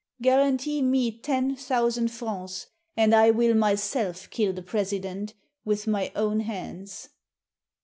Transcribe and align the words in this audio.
Guarantee 0.19 0.81
me 0.81 1.11
ten 1.15 1.55
thousand 1.55 2.07
francs, 2.09 2.65
and 2.97 3.13
I 3.13 3.29
will 3.29 3.53
myself 3.53 4.27
kill 4.31 4.51
the 4.51 4.63
President 4.63 5.35
with 5.63 5.85
my 5.85 6.11
own 6.15 6.39
hands." 6.39 7.09